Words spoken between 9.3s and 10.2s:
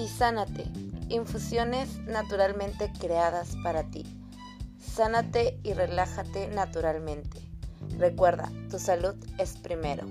es primero.